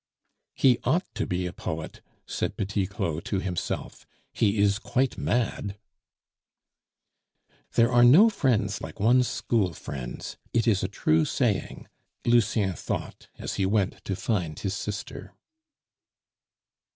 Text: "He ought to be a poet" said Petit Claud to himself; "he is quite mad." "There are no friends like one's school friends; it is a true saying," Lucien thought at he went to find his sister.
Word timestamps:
"He 0.55 0.79
ought 0.83 1.05
to 1.13 1.27
be 1.27 1.45
a 1.45 1.53
poet" 1.53 2.01
said 2.25 2.57
Petit 2.57 2.87
Claud 2.87 3.23
to 3.25 3.37
himself; 3.39 4.07
"he 4.33 4.57
is 4.57 4.79
quite 4.79 5.15
mad." 5.15 5.77
"There 7.75 7.91
are 7.91 8.03
no 8.03 8.27
friends 8.31 8.81
like 8.81 8.99
one's 8.99 9.27
school 9.27 9.73
friends; 9.73 10.37
it 10.53 10.65
is 10.67 10.81
a 10.83 10.87
true 10.87 11.23
saying," 11.23 11.87
Lucien 12.25 12.73
thought 12.73 13.27
at 13.37 13.51
he 13.51 13.65
went 13.67 14.03
to 14.05 14.15
find 14.15 14.57
his 14.59 14.73
sister. 14.73 15.35